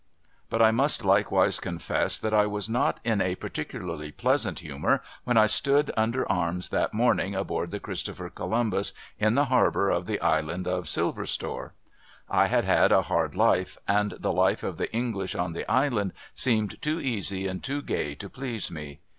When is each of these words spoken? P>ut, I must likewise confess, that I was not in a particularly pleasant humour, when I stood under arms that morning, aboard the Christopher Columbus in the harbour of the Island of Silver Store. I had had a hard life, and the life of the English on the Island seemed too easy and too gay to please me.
P>ut, 0.49 0.63
I 0.63 0.71
must 0.71 1.05
likewise 1.05 1.59
confess, 1.59 2.17
that 2.17 2.33
I 2.33 2.47
was 2.47 2.67
not 2.67 2.99
in 3.03 3.21
a 3.21 3.35
particularly 3.35 4.11
pleasant 4.11 4.57
humour, 4.61 5.03
when 5.25 5.37
I 5.37 5.45
stood 5.45 5.91
under 5.95 6.27
arms 6.27 6.69
that 6.69 6.91
morning, 6.91 7.35
aboard 7.35 7.69
the 7.69 7.79
Christopher 7.79 8.31
Columbus 8.31 8.93
in 9.19 9.35
the 9.35 9.45
harbour 9.45 9.91
of 9.91 10.07
the 10.07 10.19
Island 10.19 10.67
of 10.67 10.89
Silver 10.89 11.27
Store. 11.27 11.75
I 12.27 12.47
had 12.47 12.63
had 12.63 12.91
a 12.91 13.03
hard 13.03 13.35
life, 13.35 13.77
and 13.87 14.15
the 14.19 14.33
life 14.33 14.63
of 14.63 14.77
the 14.77 14.91
English 14.91 15.35
on 15.35 15.53
the 15.53 15.69
Island 15.71 16.13
seemed 16.33 16.81
too 16.81 16.99
easy 16.99 17.45
and 17.45 17.63
too 17.63 17.83
gay 17.83 18.15
to 18.15 18.27
please 18.27 18.71
me. 18.71 19.01